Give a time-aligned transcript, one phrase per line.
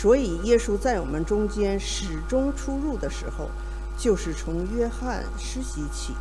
[0.00, 3.50] 所以耶稣在我们中间始终出入的时候，
[3.98, 6.14] 就是从约翰施洗起，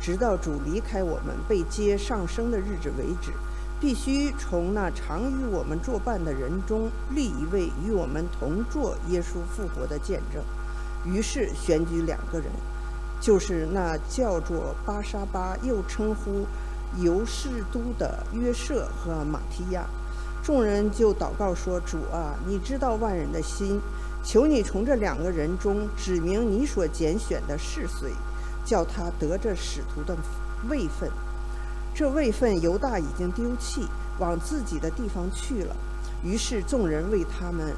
[0.00, 3.32] 直到主离开我们被接上升的日子为止，
[3.78, 10.42] 必须从那常与我们作伴的人中立一位与我们同坐耶稣复活的见证。
[11.04, 12.46] 于是选举两个人，
[13.20, 16.46] 就是那叫做巴沙巴，又称呼
[17.04, 19.84] 犹士都的约瑟和马提亚。
[20.46, 23.80] 众人就祷告说：“主啊，你知道万人的心，
[24.22, 28.12] 求你从这两个人中指明你所拣选的是谁，
[28.64, 30.16] 叫他得这使徒的
[30.68, 31.10] 位分。
[31.92, 33.88] 这位分犹大已经丢弃，
[34.20, 35.74] 往自己的地方去了。
[36.22, 37.74] 于是众人为他们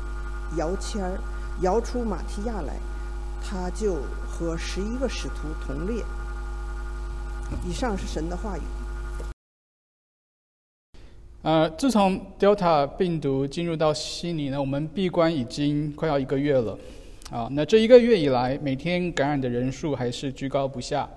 [0.58, 1.18] 摇签儿，
[1.62, 2.74] 摇出马提亚来，
[3.42, 3.96] 他就
[4.28, 6.04] 和十一个使徒同列。
[7.66, 8.60] 以上是神的话语。”
[11.42, 16.76] 呃，自从 Delta 病毒进入到悉尼呢，我们闭关已经快要一个月了。
[17.30, 21.08] 啊，那这一个月以来，每天感染的人数还是居高不下。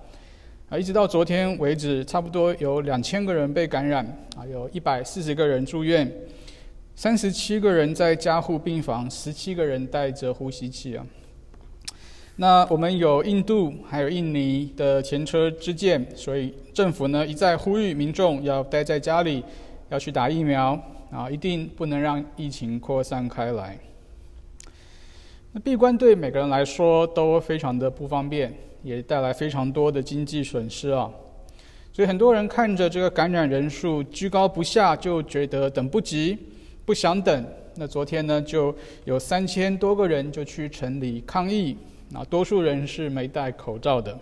[0.69, 4.05] 啊，一直到昨天为止，差不多有两千个人被感染，
[4.37, 6.09] 啊，有一百四十个人住院，
[6.95, 11.03] 三十七个人在加护病房，十七个人带着呼吸器啊。
[12.35, 19.43] 那我们有印度还有印尼的前车之鉴，所以政府呢一再呼吁民众要待在家里。
[19.91, 23.77] 要去打疫苗啊，一定不能让疫情扩散开来。
[25.51, 28.53] 那闭关对每个人来说都非常的不方便，
[28.83, 31.11] 也带来非常多的经济损失啊。
[31.91, 36.37] 所以很多人看着这个感染人数居高不下，就觉得等不及，
[36.85, 37.45] 不想等。
[37.75, 41.75] 那昨天呢，就有三千多个人就去城里抗议，
[42.13, 44.17] 啊，多数人是没戴口罩的。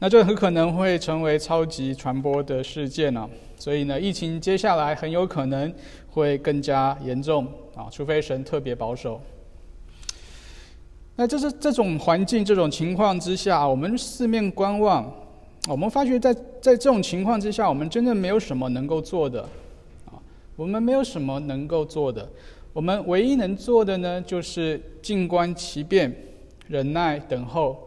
[0.00, 3.30] 那这很可能会成为超级传播的事件呢。
[3.60, 5.72] 所以呢，疫情接下来很有可能
[6.08, 9.20] 会更加严重啊，除非神特别保守。
[11.14, 15.12] 那这是这种环境、这种情况之下，我们四面观望，
[15.68, 19.42] 我们发觉在在这种情况之下，我们真的没有什么能够做的
[20.06, 20.16] 啊，
[20.56, 22.26] 我们没有什么能够做的，
[22.72, 26.10] 我们唯一能做的呢，就是静观其变，
[26.66, 27.78] 忍耐等候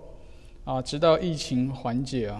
[0.64, 2.40] 啊，直到疫情缓解啊。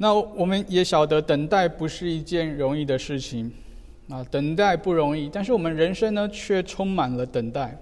[0.00, 3.52] 那我们也晓得，等待不是一件容易的事情，
[4.08, 5.28] 啊，等待不容易。
[5.32, 7.76] 但是我们人生呢，却充满了等待。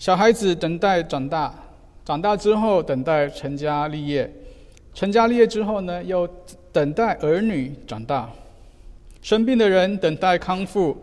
[0.00, 1.54] 小孩子等待长大，
[2.04, 4.28] 长大之后等待成家立业，
[4.92, 6.28] 成家立业之后呢，又
[6.72, 8.28] 等待儿女长大。
[9.22, 10.96] 生病的人等待康复，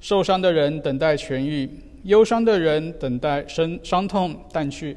[0.00, 1.68] 受伤的人等待痊愈，
[2.04, 4.96] 忧伤的人等待生伤痛淡去。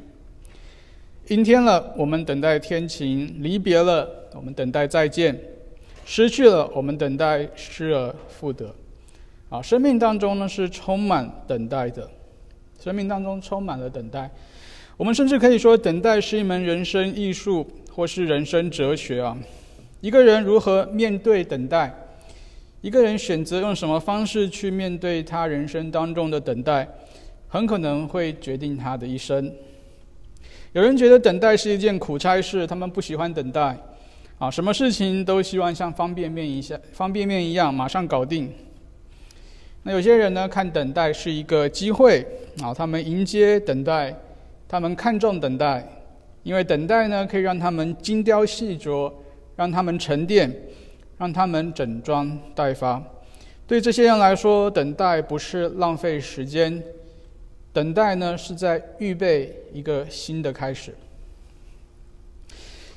[1.28, 5.32] 阴天了，我们等待天晴；离别了，我们等待再见；
[6.04, 8.74] 失去了，我们等待失而复得。
[9.48, 12.10] 啊，生命当中呢是充满等待的，
[12.82, 14.28] 生命当中充满了等待。
[14.96, 19.38] 我们甚至可以说，等待是一门人生艺术，或是人生哲学啊。
[20.00, 21.94] 一个人如何面对等待，
[22.80, 26.88] 一个人选择用什么方式去面对他人生当中的等待，
[27.46, 29.50] 很可能会决定他的一生。
[30.72, 33.76] 有人觉得等待是一件苦差事，他们不喜欢等待，
[34.38, 38.50] 啊，什么事情都希望像方便面一下方便面一样马上搞定。
[39.82, 42.26] 那有些人呢，看等待是一个机会，
[42.62, 44.16] 啊，他们迎接等待，
[44.66, 45.86] 他们看重等待，
[46.42, 49.12] 因为等待呢可以让他们精雕细琢，
[49.56, 50.50] 让他们沉淀，
[51.18, 53.02] 让他们整装待发。
[53.66, 56.82] 对这些人来说，等待不是浪费时间。
[57.72, 60.94] 等待呢，是在预备一个新的开始。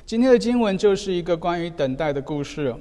[0.04, 2.74] 今天的经文就是一个关于等待的故事。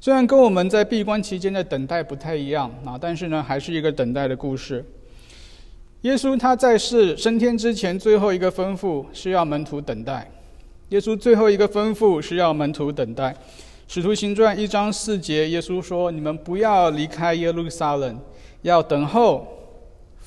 [0.00, 4.84] 虽然跟我们在闭关期间的等待不太一样啊，但是呢，还是一个等待的故事。
[6.02, 10.30] 耶稣他在世升天之前，最后一个吩咐是要门徒等待。
[10.88, 13.34] 耶稣最后一个吩咐是要门徒等待。
[13.88, 18.18] 使徒行传一章四节，耶稣说：“你们不要离开耶路撒冷，
[18.62, 19.46] 要等候。”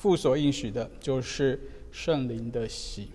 [0.00, 1.60] 父所应许的，就是
[1.92, 3.10] 圣灵的喜。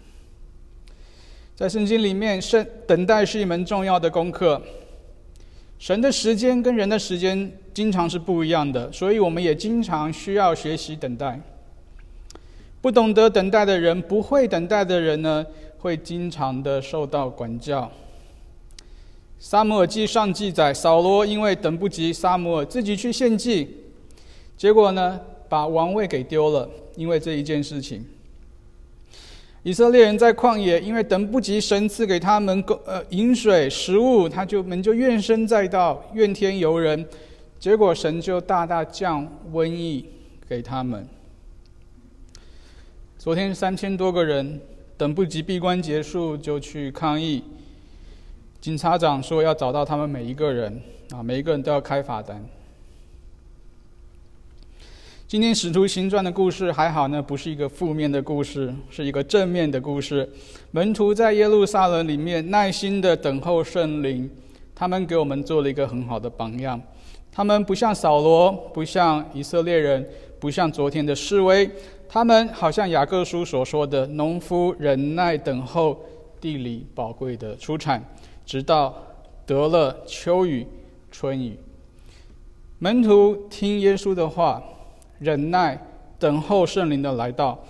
[1.56, 4.62] 在圣经里面，圣等待是一门重要的功课。
[5.80, 11.42] 神的时间跟人的时间经常是不一样的，所以我们也经常需要学习等待。
[12.82, 15.44] 不懂得等待的人，不会等待的人呢，
[15.80, 17.92] 会经常的受到管教。
[19.40, 23.76] 撒母耳记上记载，扫罗因为等不及撒母耳，自己去献祭，
[24.56, 25.20] 结果呢？
[25.56, 28.04] 把王位给丢了，因为这一件事情。
[29.64, 37.08] 以色列人在旷野，因为等不及神赐给他们呃饮水食物，他就们就怨声载道，怨天尤人，
[37.58, 40.06] 结果神就大大降瘟疫
[40.50, 41.08] 给他们。
[43.18, 44.60] 昨天三千多个人
[44.98, 47.42] 等不及闭关结束就去抗议，
[48.60, 50.82] 警察长说要找到他们每一个人
[51.12, 52.44] 啊，每一个人都要开罚单。
[55.36, 60.26] 今天使徒行传的故事还好呢，不是一个负面的故事，是一个正面的故事。
[60.72, 64.30] 门徒在耶路撒冷里面耐心的等候圣灵，
[64.74, 66.82] 他们给我们做了一个很好的榜样。
[67.34, 70.08] 他们不像扫罗，不像以色列人，
[70.40, 71.70] 不像昨天的示威，
[72.08, 76.00] 他们好像雅各书所说的农夫忍耐等候
[76.40, 78.02] 地里宝贵的出产，
[78.46, 78.96] 直到
[79.46, 80.66] 得了秋雨
[81.12, 81.60] 春雨。
[82.80, 84.64] 门徒听耶稣的话。
[85.20, 85.80] 忍耐
[86.20, 87.64] 等候圣灵的来到，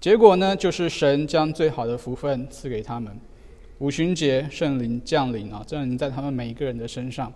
[0.00, 3.16] 结果呢，就是神将最好的福分赐给他们。
[3.78, 7.32] 五旬节圣灵降临啊，降临在他们每一个人的身上。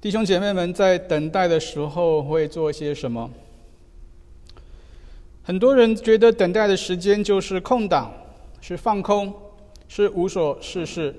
[0.00, 3.30] 弟兄姐妹们在等待的时候会做些什么？
[5.44, 8.12] 很多人觉得等待的时间就是空档，
[8.60, 9.32] 是放空，
[9.88, 11.14] 是无所事事。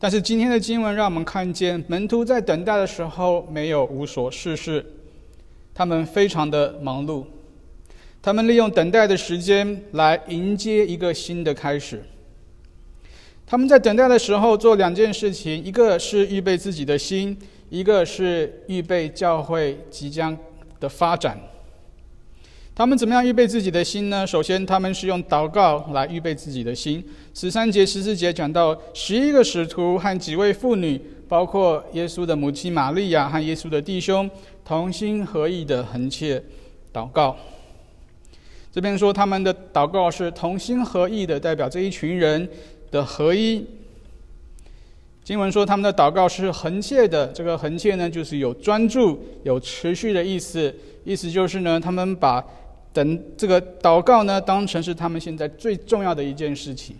[0.00, 4.84] 但是今天的经文让我们看见，门徒在等待的时候没有无所事事，
[5.74, 7.24] 他们非常的忙碌，
[8.22, 12.00] 他们利用等待的时间来迎接一个新的开始。
[13.44, 17.36] 他们在等待的时候做两件事情，一个是预备自己的心，
[17.68, 20.36] 一个是预备教会即将
[20.78, 21.40] 的发展。
[22.78, 24.24] 他们怎么样预备自己的心呢？
[24.24, 27.04] 首先，他们是用祷告来预备自己的心。
[27.34, 30.96] 十三节、十四节讲到十一个使徒和几位妇女，
[31.26, 34.30] 包括耶稣的母亲玛利亚和耶稣的弟兄，
[34.64, 36.40] 同心合意的横切
[36.92, 37.36] 祷告。
[38.72, 42.48] 这边说他们的祷告是同心合意的，代表这一群人
[42.92, 43.66] 的合一。
[45.24, 50.72] 经文说他们的祷告是横切的，这个横切呢，就是有专注、有持续的意思。
[51.04, 52.44] 意思就是呢，他们把
[52.92, 56.96] 等这个祷告呢，当成是他们现在最重要的一件事情，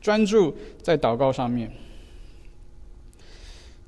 [0.00, 1.70] 专注在祷告上面。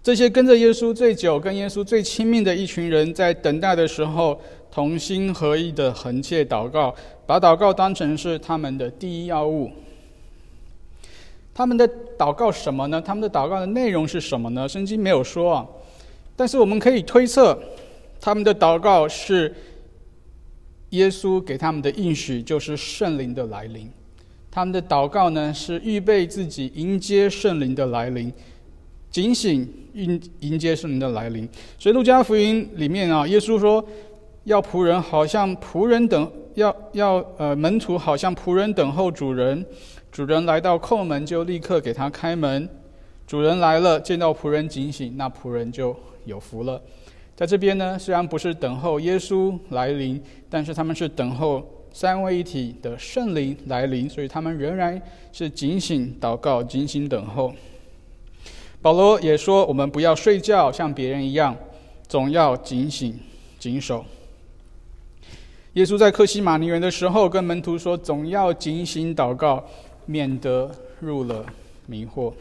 [0.03, 4.39] 这些跟着耶稣最久、跟耶稣最亲密的一群人，在等待的时候，
[4.71, 9.71] 同心合意的横切祷告，把祷告当成是他们的第一要务。
[11.55, 13.01] 他们的祷告什么呢？
[13.01, 14.69] 他们的祷告的内容是什么呢？
[14.69, 15.67] 圣经没有说啊，
[16.37, 17.59] 但是我们可以推测，
[18.21, 19.55] 他们的祷告是。
[20.95, 23.91] 耶稣给他们的应许就是圣灵的来临，
[24.51, 28.33] 他们的祷告呢是预备自己迎接圣灵的来临，
[29.11, 31.49] 警醒迎迎接圣灵的来临。
[31.79, 33.85] 所以路加福音里面啊，耶稣说
[34.45, 39.65] 要仆人好像仆人等要要呃门徒好像仆人等候主人，
[40.13, 42.69] 主人来到叩门就立刻给他开门，
[43.27, 46.81] 主人来了见到仆人警醒，那仆人就有福了。
[47.37, 55.01] 在这边呢，虽然不是等候耶稣来临，但是他们是等候三位一体的圣灵来临，所以他们仍然
[55.33, 57.53] 是警醒祷告、警醒等候。
[58.81, 61.57] 保罗也说：“我们不要睡觉，像别人一样，
[62.07, 63.19] 总要警醒、
[63.59, 64.05] 谨守。”
[65.73, 69.65] 耶稣在克西马尼园的时候，跟门徒说：“总要警醒祷告，
[70.07, 70.71] 免得
[71.01, 71.45] 入了
[71.87, 72.33] 迷惑。”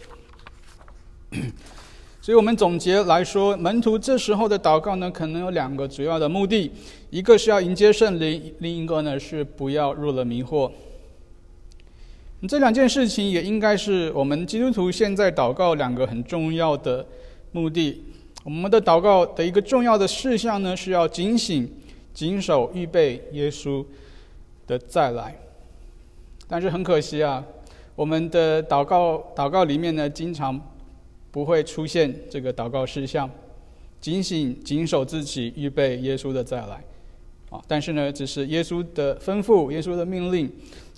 [2.23, 6.71] 所以我们总结来说，门徒这时候的祷告呢，可能有两个主要的目的：
[7.09, 10.71] 一个是要迎接圣灵，另一个呢是不要入了迷惑。
[12.47, 17.05] 这两件事情也应该是我们基督徒现在祷告两个很重要的
[17.51, 18.01] 目的。
[18.45, 21.69] 我们的祷告的一个重要的事项呢，是要警醒、
[22.13, 23.85] 谨守、预备耶稣
[24.65, 25.37] 的再来。
[26.47, 27.43] 但是很可惜啊，
[27.97, 30.57] 我们的祷告祷告里面呢，经常。
[31.33, 33.27] 不会出现这个祷告事项，
[33.99, 36.83] 警醒、谨守自己，预备耶稣的再来。
[37.49, 40.47] 啊，但是呢，只是耶稣的吩咐，耶稣的命令，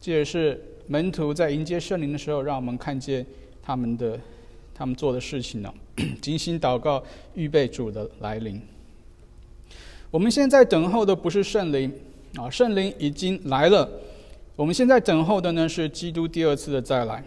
[0.02, 3.26] 这也是门徒在迎接圣灵的时候，让我们看见
[3.64, 4.20] 他们的
[4.74, 5.74] 他们做的事情呢。
[6.22, 7.02] 精心祷告，
[7.34, 8.62] 预备主的来临。
[10.12, 11.90] 我们现在等候的不是圣灵，
[12.36, 13.90] 啊，圣灵已经来了。
[14.58, 17.24] 我们现在等候的呢，是基督第二次的再来。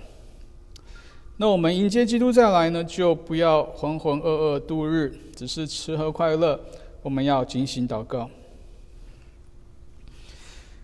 [1.41, 6.59] 那我们迎接基督再来呢，就不要浑浑噩噩度日，只是吃喝快乐。
[7.01, 8.29] 我们要警醒祷告。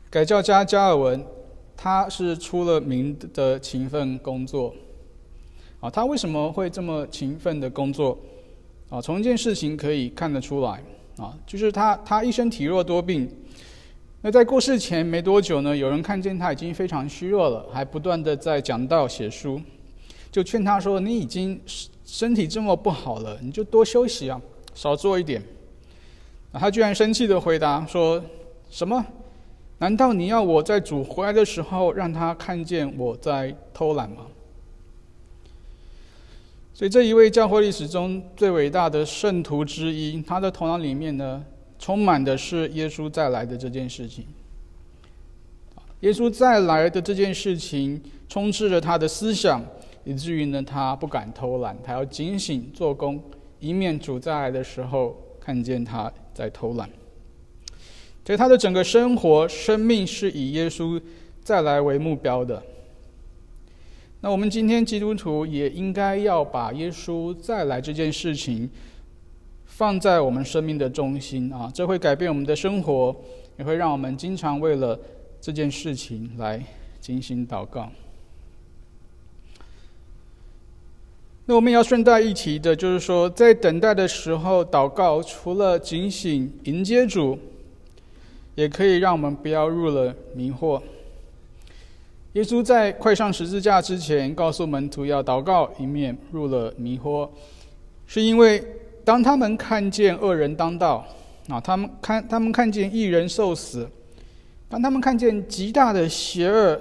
[0.08, 1.26] 改教家加尔文，
[1.76, 4.72] 他是出了名的勤奋工作。
[5.80, 8.16] 啊，他为什么会这么勤奋的工作？
[8.88, 10.80] 啊，从一件事情可以看得出来。
[11.16, 13.28] 啊，就是他他一生体弱多病。
[14.22, 19.60] 那在过世前没多久呢，有人看见他已经非常虚弱了，还不断的在讲道写书。
[20.34, 21.60] 就劝他说：“你已经
[22.04, 24.40] 身体这么不好了，你就多休息啊，
[24.74, 25.40] 少做一点。”
[26.52, 28.20] 他居然生气的回答说
[28.68, 29.06] ：“什么？
[29.78, 34.26] 难道你要我在主回来的时候让他看见我在偷懒吗？”
[36.74, 41.44] 所以这一位教会历史中最伟大的圣徒之一，他的头脑里面呢，
[41.78, 44.26] 充满的是耶稣再来的这件事情。
[46.00, 49.64] 耶稣再来的这件事情充斥着他的思想。
[50.04, 53.22] 以至于呢，他不敢偷懒，他要警醒做工，
[53.60, 56.88] 以免主再来的时候看见他在偷懒。
[58.24, 61.00] 所以他的整个生活、生命是以耶稣
[61.42, 62.62] 再来为目标的。
[64.20, 68.70] 那我们今天基督徒也应该要把耶稣再来这件事情
[69.66, 73.14] 放在我们生命的中心啊，这会改变我们的生活，
[73.58, 74.98] 也会让我们经常为了
[75.38, 76.62] 这件事情来
[77.00, 77.92] 进行祷告。
[81.46, 87.38] 那我们要顺带一提的，就是说，在等待的时候祷告，除了警醒迎接主，
[88.54, 90.80] 也可以让我们不要入了迷惑。
[92.32, 97.28] 耶稣在快上十字架之前，告诉门徒要祷告，以免入了迷惑，
[98.06, 98.64] 是因为
[99.04, 101.06] 当他们看见恶人当道，
[101.48, 103.86] 啊，他们看他们看见异人受死，
[104.66, 106.80] 当他们看见极大的邪恶。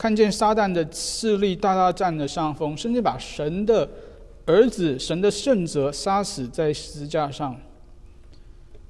[0.00, 3.86] 看见撒旦的势力大大占了上风，甚至把神的
[4.46, 7.54] 儿子、神的圣者杀死在十字架上，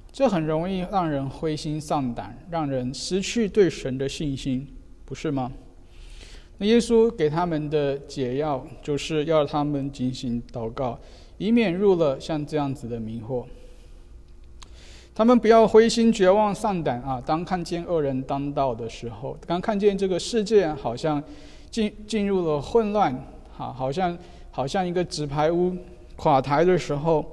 [0.09, 4.65] 这很容易让人灰心丧胆，让人失去对神的信心，
[5.03, 5.51] 不是吗？
[6.59, 10.97] 那耶稣给他们的解药，就是要他们进行祷告，
[11.37, 13.45] 以免入了像这样子的迷惑。
[15.21, 17.21] 他们不要灰心绝望丧胆啊！
[17.23, 21.23] 当看见恶人当道的时候，当看见这个世界好像
[21.69, 23.13] 进进入了混乱，
[23.55, 24.17] 啊，好像
[24.49, 25.77] 好像一个纸牌屋
[26.15, 27.23] 垮台的时候，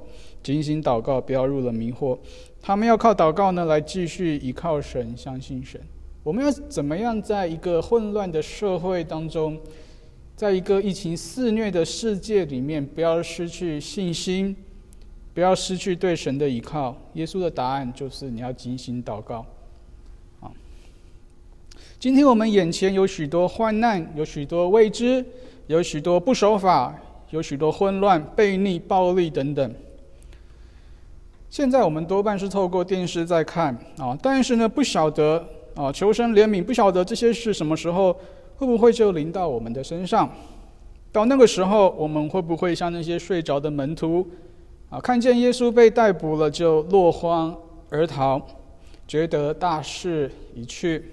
[0.42, 2.18] 警醒祷告，不要入了迷惑。
[2.60, 5.80] 他们要靠祷告呢，来继续依靠神，相信神。
[6.22, 9.58] 我们要怎么样在一个混乱的社会当中，
[10.36, 14.54] 在一个疫情肆虐的世界里面，不要失去信心？
[15.38, 16.96] 不要失去对神的依靠。
[17.12, 19.46] 耶稣的答案就是你要精心祷告。
[20.40, 20.50] 啊，
[21.96, 25.24] 今天我们眼前有许多患难，有许多未知，
[25.68, 26.92] 有许多不守法，
[27.30, 29.72] 有许多混乱、悖逆、暴力等等。
[31.48, 38.12] 现在我们多半是透过电视在看啊，但是呢，不晓得啊，求神怜悯，不晓得这些事什么时候
[38.56, 40.28] 会不会就临到我们的身上。
[41.12, 44.28] 到那个时候，我们会不会像那些睡着的门徒？
[44.90, 47.54] 啊，看见耶稣被逮捕了，就落荒
[47.90, 48.40] 而逃，
[49.06, 51.12] 觉得大势已去。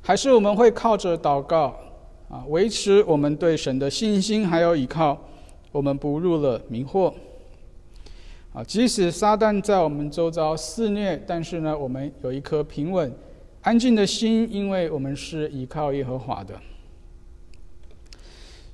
[0.00, 1.76] 还是我们会靠着祷告
[2.28, 5.18] 啊，维持我们对神的信心，还有依靠，
[5.72, 7.12] 我们不入了迷惑。
[8.52, 13.12] 啊，即使撒旦在我们周遭肆虐，但是呢，我们有一颗平稳、
[13.62, 16.54] 安静的心，因为我们是依靠耶和华的。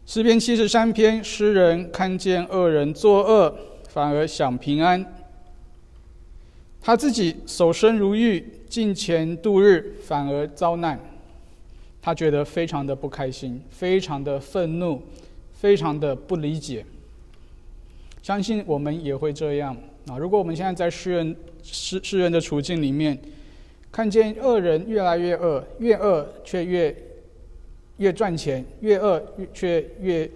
[0.09, 3.55] 诗篇七十三篇，诗人看见恶人作恶，
[3.91, 5.05] 反而享平安；
[6.81, 10.99] 他自己守身如玉，进钱度日，反而遭难。
[12.00, 15.03] 他觉得非常的不开心，非常的愤怒，
[15.53, 16.83] 非常的不理解。
[18.23, 20.17] 相信我们也会这样啊！
[20.17, 23.19] 如果我们现在在诗人诗诗人的处境里面，
[23.93, 26.97] 看见恶人越来越恶，越恶却越……
[27.99, 30.28] 越赚钱越恶，却越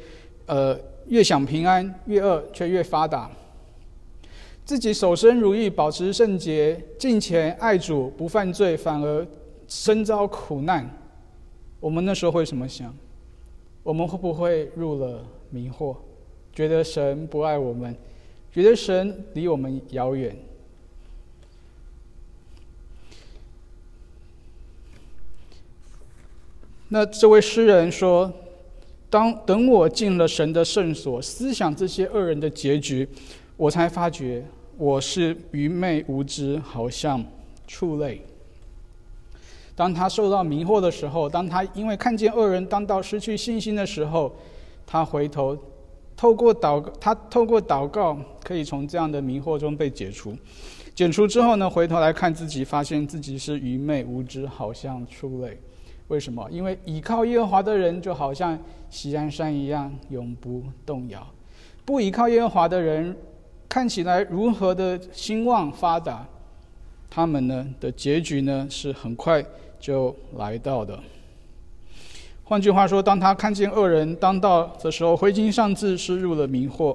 [0.47, 0.79] 呃
[1.09, 3.31] 越想平安；越恶却越发达。
[4.65, 9.27] 自己守身如玉，保持圣洁，敬虔爱主，不犯罪，反而
[9.67, 10.89] 身遭苦难。
[11.81, 12.95] 我们那时候会怎么想？
[13.83, 15.97] 我们会不会入了迷惑？
[16.53, 17.97] 觉得神不爱我们，
[18.53, 20.37] 觉得神离我们遥远？
[26.95, 28.31] 那这位诗人说
[29.09, 33.09] ：“当等我进了神的圣所，思想这些恶人的结局，
[33.57, 34.45] 我才发觉
[34.77, 37.25] 我是愚昧无知，好像
[37.67, 38.21] 畜类。”
[39.75, 44.31] 当他受到迷惑的时候，当他因为看见恶人当道失去信心的时候，
[44.87, 45.57] 他回头
[46.15, 50.37] 透过祷，他透过祷告可以从这样的迷惑中被解除。
[50.95, 55.59] 解除之后呢，回头来看自己，发现自己是愚昧无知，好像畜类。
[56.13, 56.47] 为什么？
[56.51, 58.59] 因为倚靠耶和华的人就好像
[58.91, 61.21] 锡安山一样，永不动摇；
[61.87, 63.17] 不依靠耶和华的人，
[63.67, 66.27] 看起来如何的兴旺发达，
[67.09, 69.43] 他们呢的结局呢是很快
[69.81, 71.01] 就来到的。
[72.45, 76.95] 换句话说，当他看见恶人当道的时候，灰金上自是入了迷惑。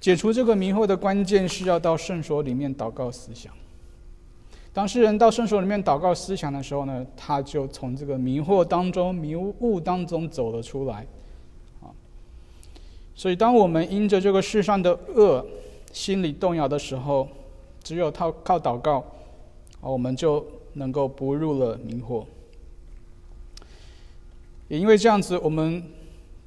[0.00, 3.52] 解除这个迷惑的关键是要到圣所里面祷告思想。
[4.74, 11.06] 当诗人到圣所里面祷告思想的时候呢，他就从这个迷惑当中、迷雾当中走了出来。
[11.80, 11.88] 啊，
[13.14, 15.46] 所以当我们因着这个世上的恶
[15.92, 17.26] 心里动摇的时候，
[17.82, 18.98] 只有靠靠祷告，
[19.80, 22.24] 啊，我们就能够不入了迷惑。
[24.68, 25.82] 也因为这样子，我们。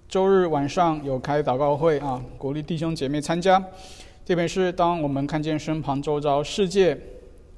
[0.09, 3.61] 周日晚上有开祷告会啊，鼓励弟兄姐妹参加。
[4.25, 6.97] 特别是当我们看见身旁周遭世界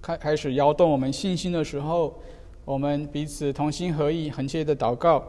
[0.01, 2.17] 开开始摇动我们信心的时候，
[2.65, 5.23] 我们彼此同心合意、恒切的祷告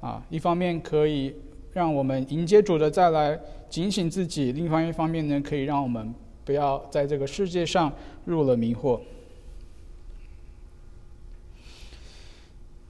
[0.00, 1.34] 啊，一方面可以
[1.72, 3.38] 让我们迎接主的再来，
[3.68, 6.14] 警醒自己；另外一方面呢，可以让我们
[6.44, 7.92] 不要在这个世界上
[8.24, 9.00] 入了迷惑。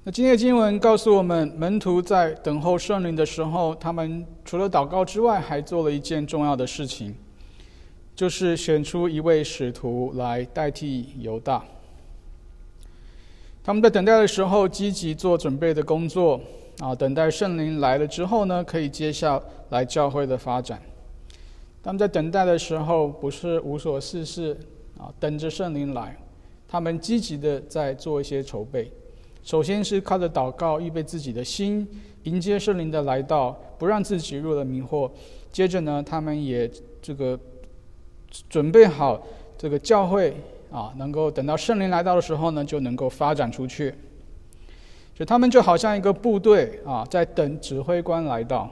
[0.06, 7.14] 那今天的经文告诉我们，门徒在等候圣灵的时候，他们除了祷告之外，还做了一件重要的事情，
[8.14, 11.64] 就是选出一位使徒来代替犹大。
[13.62, 16.40] 他们在等待的时候，积极做准备的工作
[16.78, 19.40] 啊，等待圣灵来了之后呢，可以接下
[19.70, 20.80] 来教会的发展。
[21.82, 24.56] 他们在等待的时候，不是无所事事
[24.98, 26.16] 啊，等着圣灵来，
[26.68, 28.90] 他们积极的在做一些筹备。
[29.42, 31.86] 首先是靠着祷告预备自己的心，
[32.22, 35.10] 迎接圣灵的来到，不让自己入了迷惑。
[35.52, 36.70] 接着呢，他们也
[37.02, 37.38] 这个
[38.48, 39.20] 准备好
[39.56, 40.36] 这个教会
[40.70, 43.94] 啊，能够等到圣灵来到的时候呢，就能够发展出去。
[45.14, 48.68] 就他们就好像一个部队啊，在等指挥官来到。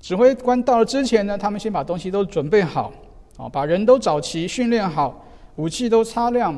[0.00, 2.92] 指挥官到了之前呢，他们先把东西都准备好
[3.36, 5.24] 啊，把人都找齐、训练好，
[5.56, 6.54] 武器都擦亮。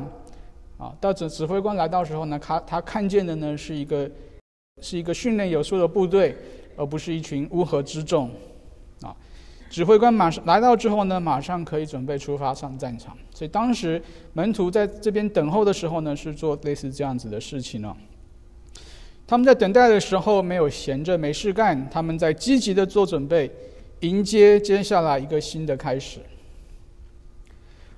[0.77, 4.09] 啊，到指指挥官来到时候呢，他他看见的呢是一个
[4.81, 6.35] 是一个训练有素的部队，
[6.75, 8.29] 而不是一群乌合之众。
[9.01, 9.15] 啊，
[9.71, 13.17] 指挥官马上来到之后呢，马上可以准备出发上战场。
[13.33, 17.95] 所以当时门徒在这边等候的时候呢，是做类似这样子的事情呢。
[19.25, 23.49] 他们在等待的时候没有闲着没事干，他们在积极的做准备，
[24.01, 26.19] 迎接接下来一个新的开始。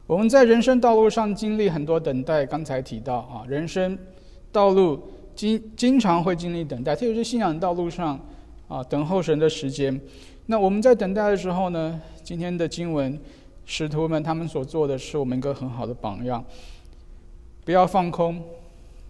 [0.06, 3.98] 我们在人生道路上经历很多等待，刚才提到啊，人生
[4.52, 5.02] 道路
[5.34, 8.20] 经经常会经历等待，特别是信仰道路上
[8.68, 10.00] 啊，等候神的时间。
[10.46, 13.18] 那我们在等待的时候呢，今天的经文，
[13.66, 16.44] 使徒们他们所做的是我们一个很好的榜样。
[17.64, 18.44] 不要放空，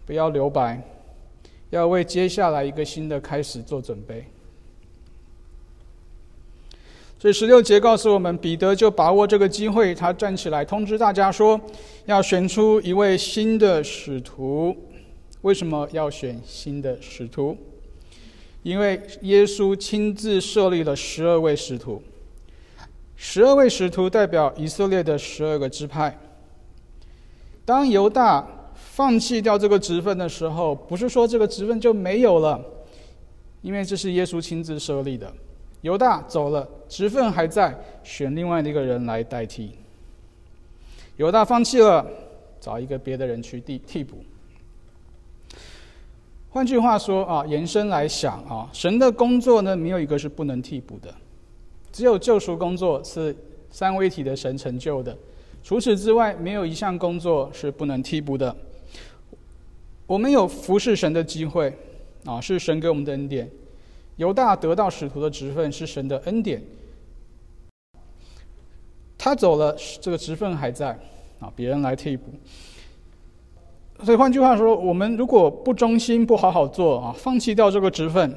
[0.06, 0.80] 不要留白，
[1.72, 4.26] 要为接下来一个新的开始做准备。
[7.17, 11.60] 所以十六节告诉我们，彼得就把握这个机会，他站起来通知大家说，
[12.06, 14.76] 要选出一位新的使徒。
[15.41, 17.58] 为什么要选新的使徒？
[18.63, 22.02] 因为耶稣亲自设立了十二位使徒，
[23.15, 26.17] 十二位使徒代表以色列的十二个支派。
[27.65, 32.60] 当犹大放弃掉这个职分的时候，不是说这个职分就没有了，
[33.62, 35.32] 因为这是耶稣亲自设立的。
[35.82, 39.71] 犹大走了，职分还在，选另外的一个人来代替。
[41.17, 42.06] 犹大放弃了，
[42.62, 44.23] 找一个别的人去替替补。
[46.53, 51.11] 换句话说啊，延伸来想啊，神的工作呢，没有一个是不能替补的，
[51.91, 53.35] 只有救赎工作是
[53.71, 55.17] 三位一体的神成就的，
[55.63, 58.55] 除此之外，没有一项工作是不能替补的。
[60.05, 61.75] 我们有服侍神的机会
[62.23, 63.49] 啊，是神给我们的恩典。
[64.17, 66.61] 犹大得到使徒的职分是神的恩典，
[69.17, 70.89] 他走了，这个职分还在
[71.39, 72.25] 啊，别人来替补。
[74.03, 78.33] 所以换句话说，我们如果不忠心、不好好做啊，放弃掉这个职分，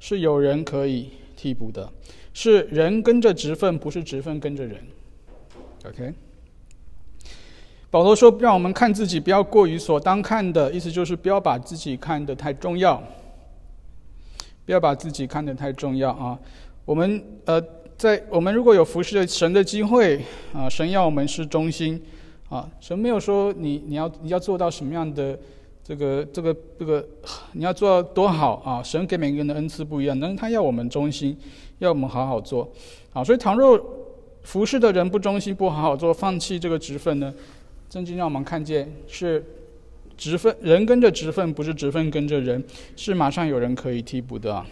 [0.00, 1.88] 是有人可以替补的，
[2.32, 4.78] 是人跟着职分，不是职分跟着人。
[5.86, 6.12] OK，
[7.90, 13.02] 保罗说，让我们看自己不要过于所当看的，意思就是不要把自己看得太重要。
[14.66, 16.38] 不要把自己看得太重要啊！
[16.86, 17.62] 我们呃，
[17.98, 20.18] 在我们如果有服侍神的机会
[20.54, 22.02] 啊，神要我们是忠心
[22.54, 25.36] 啊，神没有说你你要你要做到什么样的
[25.82, 27.04] 这个这个这个，
[27.50, 28.80] 你要做到多好啊！
[28.80, 31.36] 神给每个人的恩赐不一样，但是他要我们忠心，
[31.80, 32.70] 要我们好好做
[33.12, 33.24] 啊！
[33.24, 33.84] 所以，倘若
[34.44, 37.34] 服侍的人不忠心，不好好做，放弃这个职分呢，
[37.90, 39.44] 真经让我们看见是。
[40.16, 42.62] 职分人跟着职分，不是职分跟着人，
[42.94, 44.64] 是马上有人可以替补的。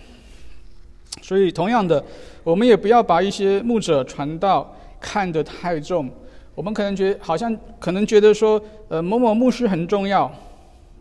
[1.21, 2.03] 所以，同样的，
[2.45, 6.09] 我们也不要把一些牧者传道看得太重。
[6.55, 10.31] 我们可能觉好像可能觉得说，呃，某某牧师很重要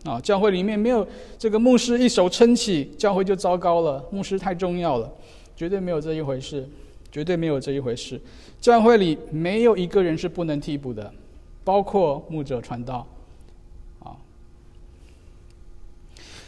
[0.04, 1.06] 啊，教会里面没有
[1.38, 4.04] 这个牧师一手撑起，教会就糟糕了。
[4.10, 5.12] 牧师太重要了，
[5.54, 6.68] 绝对没有这一回事，
[7.10, 8.20] 绝对没有这一回事。
[8.60, 11.12] 教会里没有一个人是不能替补的，
[11.64, 13.06] 包括牧者传道。
[14.00, 14.16] 啊，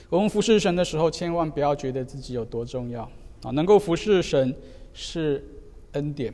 [0.09, 3.03] 我们服侍神的时候，千万不要觉得自己有多重要
[3.43, 3.51] 啊！
[3.51, 4.55] 能够服侍神
[4.93, 5.45] 是
[5.93, 6.33] 恩典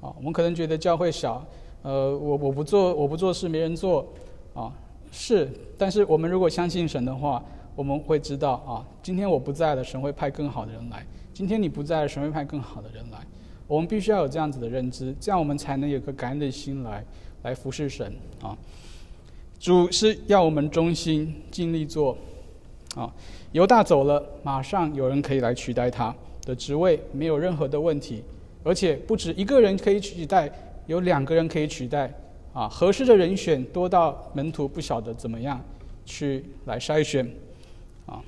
[0.00, 0.12] 啊！
[0.16, 1.46] 我们可能觉得教会小，
[1.84, 4.06] 呃，我我不做我不做事，没人做
[4.54, 4.72] 啊。
[5.12, 7.44] 是，但是我们如果相信神的话，
[7.76, 10.98] 我们会知道啊，今天我不在了，神会派更好的人来；
[11.34, 13.18] 今天你不在了，神会派更好的人来。
[13.68, 17.04] 我们必须要有这样子的认知，这样我们才能有个感恩的心来
[17.42, 18.56] 来服侍神啊。
[19.60, 22.16] 主是要我们忠心尽力做
[22.96, 23.12] 啊。
[23.52, 28.22] 犹大走了，马上有人可以来取代他的职位，没有任何的问题，
[28.64, 30.50] 而且不止一个人可以取代，
[30.86, 32.12] 有两个人可以取代。
[32.54, 35.60] 啊，合适的人选多到门徒不晓得怎么样
[36.06, 37.28] 去来筛选，
[38.06, 38.22] 啊，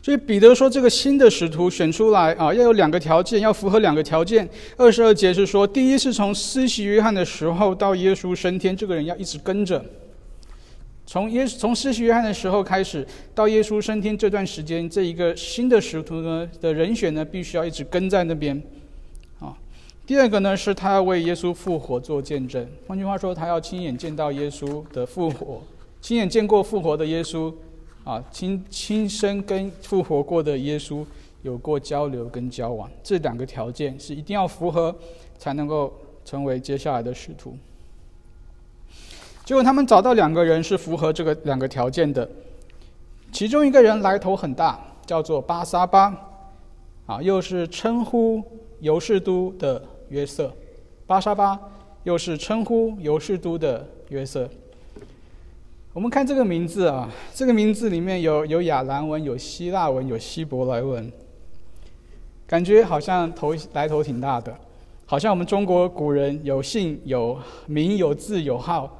[0.00, 4.48] 所以彼得说这个新的使徒选出来啊，要有两个条件，要符合两个条件。
[4.76, 9.82] 二十二节是说，第一是从施洗约翰的时候到耶稣升天，这个人要一直跟着；
[11.04, 18.62] 从耶从施洗约翰的时候开始到耶稣升天这段时间，这一个新的使徒呢的人选呢，必须要一直跟在那边。
[20.10, 22.68] 第二个呢，是他要为耶稣复活做见证。
[22.88, 25.62] 换句话说，他要亲眼见到耶稣的复活，
[26.00, 27.54] 亲眼见过复活的耶稣，
[28.02, 31.06] 啊，亲亲身跟复活过的耶稣
[31.42, 32.90] 有过交流跟交往。
[33.04, 34.92] 这两个条件是一定要符合，
[35.38, 35.92] 才能够
[36.24, 37.56] 成为接下来的使徒。
[39.44, 42.28] 结果他们找到两个人是符合这个两个条件的，
[43.30, 46.12] 其中一个人来头很大，叫做巴沙巴，
[47.06, 48.42] 啊，又是称呼
[48.80, 49.80] 尤士都的。
[50.10, 50.52] 约瑟，
[51.06, 51.58] 巴沙巴
[52.04, 54.48] 又是称呼尤士都的约瑟。
[55.92, 61.10] 我们看这个名字啊，这个名字里面有有亚兰文、有希腊文、有希伯来文，
[62.46, 64.56] 感觉好像头来头挺大的，
[65.06, 68.98] 好像我们中国古人有姓、有名、有字、有号，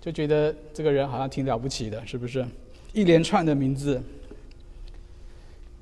[0.00, 2.42] 就觉得这个人好像挺了不起的，是不是？
[2.94, 4.02] 一连串的名字。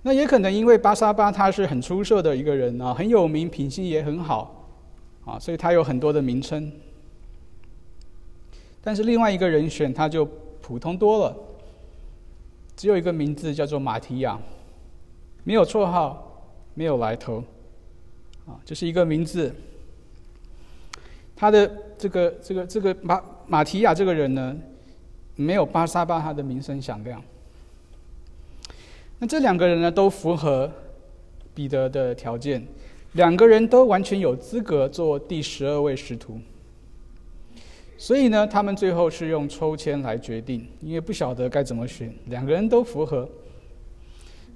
[0.02, 4.59] 那也可能因为巴沙巴他是很出色的一个人啊，很有名，品性也很好。
[5.24, 6.72] 啊，所以他有很多的名称，
[8.82, 10.24] 但是另外一个人选他就
[10.62, 11.36] 普通多了，
[12.76, 14.40] 只有一个名字叫做马提亚，
[15.44, 17.44] 没有绰号，没有来头，
[18.46, 19.54] 啊，就是一个名字。
[21.36, 24.56] 他的这个这个这个马马提亚这个人呢，
[25.36, 27.22] 没有巴沙巴他的名声响亮。
[29.18, 30.70] 那这两个人呢，都符合
[31.54, 32.66] 彼得的条件。
[33.12, 36.38] 两个人都完全有资格做第十二位使徒，
[37.98, 43.28] 所以呢，他们最后是用抽签来决定，因为不晓得该怎么选，两个人都符合。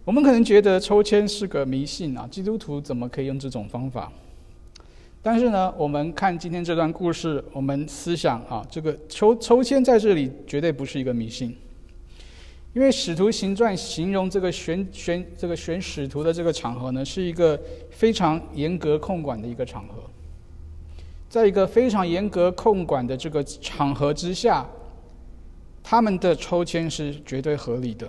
[0.05, 4.13] 我们可能觉得抽签是个迷信啊，基督徒怎么可以用这种方法？
[5.21, 11.57] 但是呢，我们看今天这段故事，我们思想啊，这个抽抽签在这里绝对不是一个迷信。
[12.75, 17.59] 因为使徒行传形容这个选选这个选使徒的这个场合呢，是一个
[17.91, 20.03] 非常严格控管的一个场合。
[21.29, 24.69] 在一个非常严格控管的这个场合之下，
[25.85, 28.09] 他们的抽签是绝对合理的。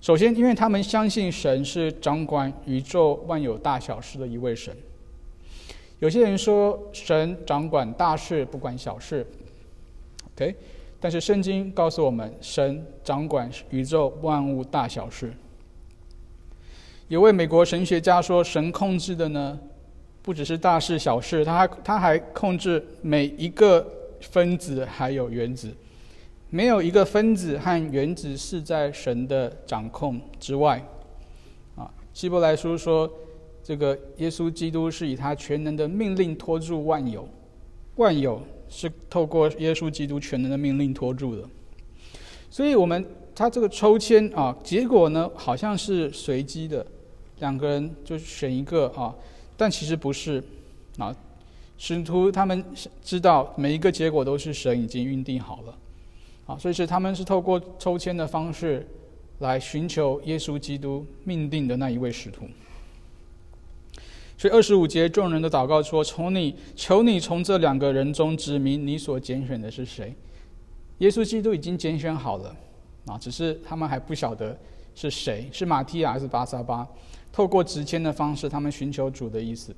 [0.00, 4.76] 首先，因为他们相信神是掌管宇宙万有大小事的一位神。
[6.00, 9.24] 有些人说神掌管大事，不管小事。
[10.34, 10.54] OK。
[11.04, 15.30] 但是圣经告诉我们，神掌管宇宙万物大小事。
[17.08, 19.60] 有位美国神学家说，神控制的呢，
[20.22, 23.86] 不只是大事小事，他他还控制每一个
[24.22, 25.70] 分子还有原子，
[26.48, 30.82] 没有一个分子和原子是在神的掌控之外。
[31.76, 33.12] 啊，希伯来书说，
[33.62, 37.28] 这个耶稣基督是以他全能的命令托住万有，
[37.96, 38.40] 万有。
[38.68, 41.48] 是透过耶稣基督全能的命令托住的，
[42.50, 46.86] 所以我们他这个抽签啊，结果呢好像是随机的，
[47.40, 49.14] 两个人就选一个啊，
[49.56, 50.42] 但其实不是
[50.98, 51.14] 啊，
[51.78, 52.64] 使徒他们
[53.02, 55.78] 知道每一个结果都是神已经预定好了。
[56.46, 58.86] 啊，所以是他们是透过抽签的方式
[59.38, 62.44] 来寻求耶稣基督命定的那一位使徒。
[64.36, 70.14] 所以二十五节，众人的祷告说：“从你求你从这两个人中指明你所拣选的是谁。”
[70.98, 72.54] 耶稣基督已经拣选好了
[73.06, 74.58] 啊，只是他们还不晓得
[74.94, 76.86] 是谁，是马提亚还是巴萨巴。
[77.32, 79.74] 透过直签的方式，他们寻求主的意思，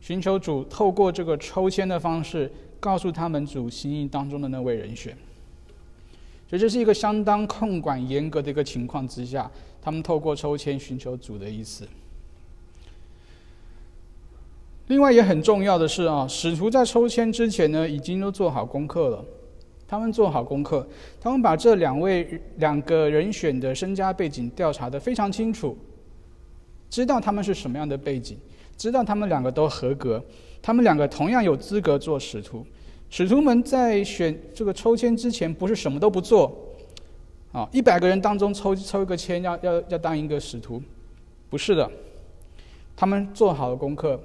[0.00, 5.16] 寻求主透过这个抽签的方式，告诉他们主心意当中的那位人选。
[6.48, 11.86] 所以这是一个相当控管严格的一个情况之下，他们透过抽签寻求主的意思。
[14.88, 19.24] 另外也很重要的是啊，使徒在抽签之前呢，已经都做好功课了。
[19.86, 20.86] 他们做好功课，
[21.18, 25.76] 他们把这两位两个人选的身家背景调查的非常清楚，
[26.90, 28.36] 知道他们是什么样的背景，
[28.76, 30.22] 知道他们两个都合格，
[30.60, 32.66] 他们两个同样有资格做使徒。
[33.10, 36.54] 使徒们在选这个抽签之前，不是什么都不做，
[37.52, 40.82] 啊，一百个人当中抽抽一个签，要要要当一个使徒，
[41.48, 41.90] 不是的，
[42.94, 44.20] 他们做好了功课，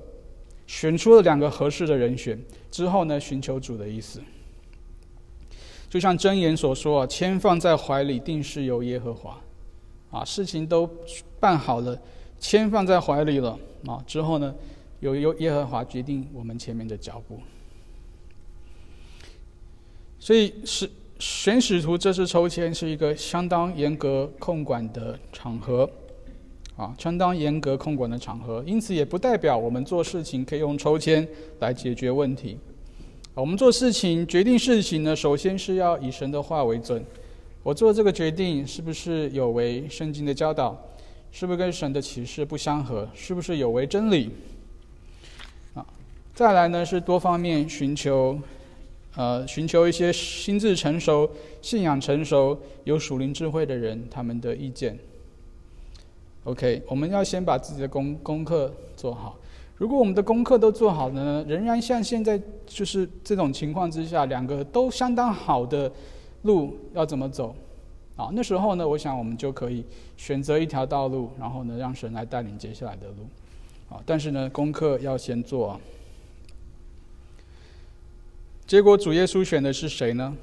[0.65, 4.21] 选出了两个合适的人选之后呢，寻求主的意思。
[5.89, 9.39] 就像箴言所说啊，签放在怀里，定是由耶和华。
[10.09, 10.87] 啊，事情都
[11.39, 11.99] 办好了，
[12.39, 14.03] 签放在怀里了啊。
[14.05, 14.53] 之后呢，
[14.99, 17.39] 由由耶和华决定我们前面的脚步。
[20.19, 25.89] 所以使选使徒这次抽签是一个相当严格控管的场合，
[26.75, 28.63] 啊，相当严格控管的场合。
[28.65, 31.27] 因此也不代表我们做事情可以用抽签
[31.59, 32.57] 来解决问题。
[33.35, 37.03] 我们做事情、决定事情呢，首先是要以神的话为准。
[37.63, 40.79] 我做这个决定是不是有违圣经的教导？
[41.31, 43.09] 是不是跟神的启示不相合？
[43.15, 44.29] 是不是有违真理？
[45.73, 45.83] 啊，
[46.35, 48.39] 再来呢是多方面寻求，
[49.15, 51.27] 呃，寻求一些心智成熟、
[51.59, 54.95] 信仰成熟、有属灵智慧的人他们的意见。
[56.45, 59.37] OK，我们要先把自己的功功课做好。
[59.77, 65.91] 如果我们的功课都做好了呢，仍然像现在就是这种情况之下，两个都相当好的
[66.43, 67.55] 路要怎么走？
[68.15, 69.85] 啊，那时候呢，我想我们就可以
[70.17, 73.95] 选择一条道路，然后呢，让神来带领接下来的路。
[73.95, 75.79] 啊，但是呢，功课要先做。
[78.67, 80.35] 结果主耶稣选的是谁呢？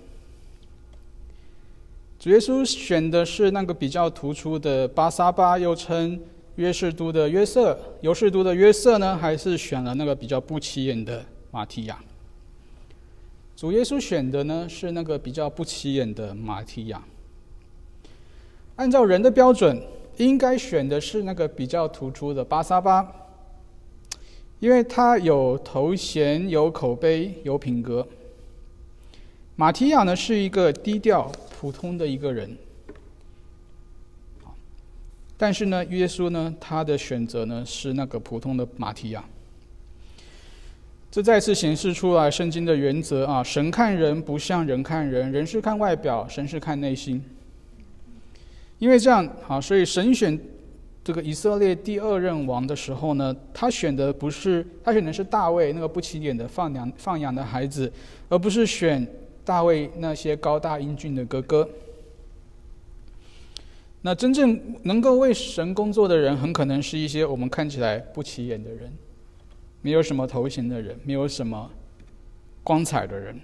[2.20, 6.20] 主耶稣选的是那个比较突出的巴沙巴，又称。
[6.56, 11.98] 约士都的约瑟，尤士都的约瑟呢，还是选了那个比较不起眼的马提亚？
[13.56, 17.02] 主耶稣选的呢是那个比较不起眼的马提亚。
[18.76, 19.80] 按照人的标准，
[20.18, 23.10] 应该选的是那个比较突出的巴沙巴，
[24.58, 28.06] 因为他有头衔、有口碑、有品格。
[29.56, 32.56] 马提亚呢是一个低调、普通的一个人。
[35.36, 39.24] 但是呢，耶稣呢，他的选择呢是那个普通的马提亚。
[41.10, 47.22] 这再次显示出来圣经的原则啊，神看人不像人看人，人是看外表，神是看内心。
[48.78, 50.38] 因为这样啊，所以神选
[51.02, 57.90] 这个以色列第二任王的时候呢，他选的不是他选的是大卫那个不起眼的放羊放羊的孩子，
[58.28, 59.06] 而不是选
[59.44, 61.68] 大卫那些高大英俊的哥哥。
[64.02, 68.90] 那真正能够为神工作的人，很可能是一些我们看起来不起眼的人，
[69.82, 71.70] 没有什么头衔的人，没有什么
[72.64, 73.38] 光彩的人。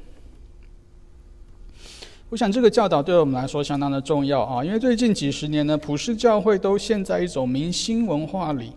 [2.31, 8.73] 我想这个教导对我们来说相当的重要啊，因为最近几十年呢，普世教会都陷在一种明星文化里，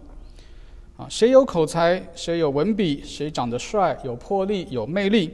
[0.98, 5.32] 啊，谁有口才，谁有文笔，谁长得帅、有魄力、有魅力，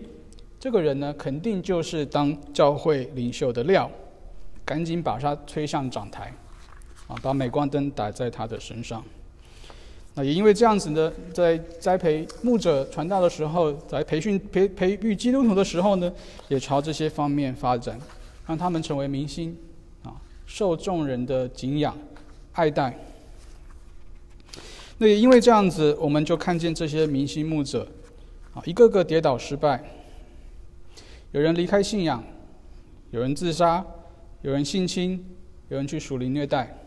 [0.65, 3.87] 这个人呢，肯定就是当教会领袖的料。
[4.65, 6.33] 赶紧把他推上讲台，
[7.05, 9.03] 啊，把镁光灯打在他的身上。
[10.15, 16.11] 那也因为这样子呢，在栽培牧者传道的时候，在培训培培育基督徒的时候呢，
[16.47, 17.99] 也朝这些方面发展，
[18.47, 19.55] 让他们成为明星，
[20.01, 21.95] 啊，受众人的敬仰、
[22.53, 22.97] 爱戴。
[24.97, 27.87] 那也因为这样子，我们就看见这些明星牧者，
[28.55, 29.83] 啊，一个个跌倒失败，
[31.35, 32.23] 有人离开信仰，
[33.11, 33.85] 有人自杀。
[34.41, 35.25] 有人性侵，
[35.69, 36.77] 有人去属灵虐待，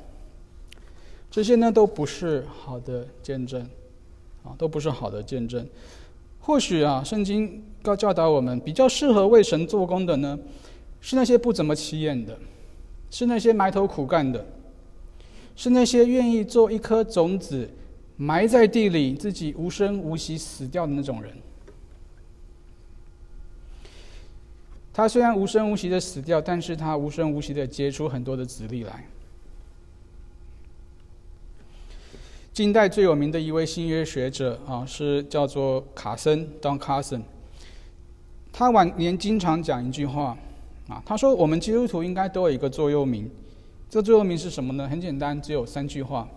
[1.29, 3.61] 这些呢都不是好的见证，
[4.45, 5.67] 啊，都不是好的见证。
[6.39, 10.39] 或许啊，圣经告教导我们，比较适合为神做工的呢，
[11.01, 12.39] 是那些不怎么起眼的，
[13.11, 14.47] 是那些埋头苦干的，
[15.57, 17.69] 是那些愿意做一颗种子，
[18.17, 21.33] 埋在地里，自己无声无息死掉的那种人。
[24.99, 29.05] 他虽然无声无息的死掉，但是他无声无息的结出很多的子粒来。
[32.53, 37.23] 近代最有名的一位新约学者啊，是叫做卡森 （Don Carson）。
[38.53, 40.37] 他晚年经常讲一句话
[40.89, 43.31] 啊，他说：“我们基督徒应该都有一个座右铭，
[43.89, 44.89] 这座右铭是什么呢？
[44.89, 46.29] 很简单，只有三句话：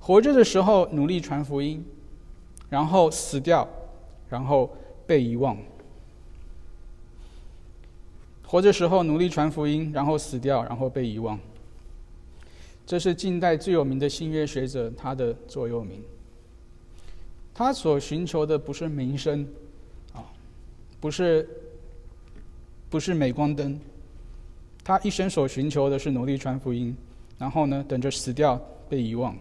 [0.00, 1.84] 活着的时候努力传福音，
[2.70, 3.68] 然后死掉，
[4.30, 4.74] 然后
[5.06, 5.54] 被遗忘。”
[8.46, 11.38] 活着时候努力传福音，然后死掉，然后被遗忘。
[12.86, 16.00] 这是近代最有名的新约学者他的座右铭。
[17.52, 19.44] 他所寻求的不是名声，
[20.12, 20.22] 啊，
[21.00, 21.48] 不是，
[22.88, 23.80] 不是镁光灯。
[24.84, 26.96] 他一生所寻求的是努力传福音，
[27.38, 29.36] 然后呢，等着死掉被遗忘。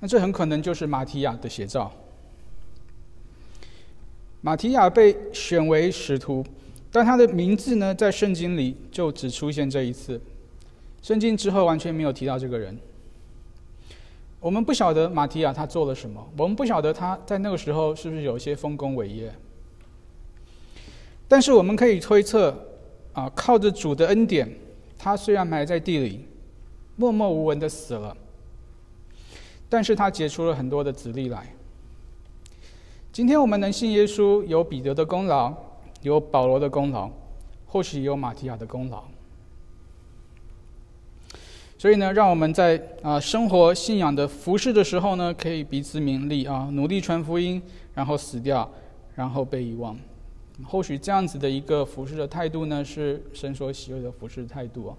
[0.00, 1.90] 那这很可能就是马提亚的写照。
[4.42, 6.44] 马提亚被选为使徒，
[6.90, 10.20] 但他的名字呢，在圣经里就只出现这一次，
[11.00, 12.76] 圣经之后完全没有提到这个人。
[14.40, 19.32] 我们不晓得马提亚他做了什么，我们不晓得他在那个时候是不是有一些丰功伟业。
[21.28, 22.52] 但是我们可以推测，
[23.12, 24.52] 啊，靠着主的恩典，
[24.98, 26.26] 他虽然埋在地里，
[26.96, 28.16] 默默无闻的死了，
[29.68, 31.54] 但是他结出了很多的子粒来。
[33.12, 35.52] 今天我们能信耶稣，有彼得的功劳，
[36.00, 37.10] 有保罗的功劳，
[37.66, 39.04] 或许有马提亚的功劳。
[41.76, 47.60] 所以呢，让我们在啊生活信仰的服饰的时候呢，可以彼此勉励啊，努力传福音，
[47.94, 48.66] 然后死掉，
[49.14, 49.94] 然后被遗忘。
[50.64, 54.96] 或许这样子的一个服饰的态度呢，是神所喜悦的服饰态度啊。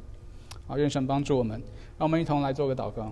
[0.67, 1.59] 啊，愿神帮助我们，
[1.97, 3.11] 让我们一同来做个祷告。